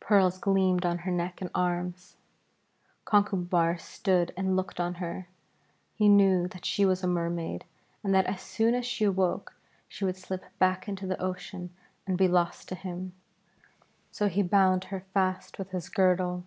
Pearls 0.00 0.38
gleamed 0.38 0.84
on 0.84 0.98
her 0.98 1.10
neck 1.12 1.40
and 1.40 1.52
arms. 1.54 2.16
Conchubar 3.04 3.78
stood 3.78 4.34
and 4.36 4.56
looked 4.56 4.80
on 4.80 4.94
her. 4.94 5.28
He 5.94 6.08
knew 6.08 6.48
that 6.48 6.64
she 6.64 6.84
was 6.84 7.04
a 7.04 7.06
Mermaid 7.06 7.64
and 8.02 8.12
that 8.12 8.26
as 8.26 8.40
soon 8.42 8.74
as 8.74 8.84
she 8.84 9.04
awoke 9.04 9.54
she 9.86 10.04
would 10.04 10.16
slip 10.16 10.42
back 10.58 10.88
into 10.88 11.06
the 11.06 11.22
ocean 11.22 11.70
and 12.08 12.18
be 12.18 12.26
lost 12.26 12.68
to 12.70 12.74
him. 12.74 13.12
So 14.10 14.26
he 14.26 14.42
bound 14.42 14.82
her 14.90 15.04
fast 15.14 15.60
with 15.60 15.70
his 15.70 15.88
girdle. 15.88 16.42